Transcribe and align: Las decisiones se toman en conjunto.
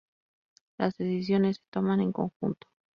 Las 0.79 0.97
decisiones 0.97 1.57
se 1.57 1.63
toman 1.69 1.99
en 2.01 2.11
conjunto. 2.11 2.65